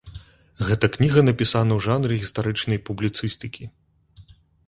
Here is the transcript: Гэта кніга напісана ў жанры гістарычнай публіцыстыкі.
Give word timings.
Гэта 0.67 0.85
кніга 0.95 1.19
напісана 1.27 1.71
ў 1.75 1.79
жанры 1.89 2.13
гістарычнай 2.23 2.79
публіцыстыкі. 2.87 3.63